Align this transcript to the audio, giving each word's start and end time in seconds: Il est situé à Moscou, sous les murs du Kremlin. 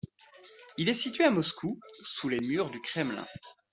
Il 0.79 0.89
est 0.89 0.95
situé 0.95 1.25
à 1.25 1.29
Moscou, 1.29 1.79
sous 2.03 2.27
les 2.27 2.39
murs 2.39 2.71
du 2.71 2.81
Kremlin. 2.81 3.27